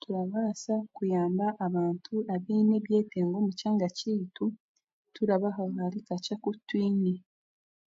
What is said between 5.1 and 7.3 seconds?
turabaha ahari kakye akutwine